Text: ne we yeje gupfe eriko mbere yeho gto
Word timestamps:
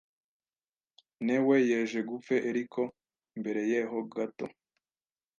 ne 1.25 1.35
we 1.47 1.55
yeje 1.69 1.99
gupfe 2.09 2.35
eriko 2.49 2.81
mbere 3.39 3.61
yeho 3.71 3.97
gto 4.11 4.45